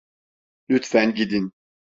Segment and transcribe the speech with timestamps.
[0.69, 1.51] Lütfen gidin!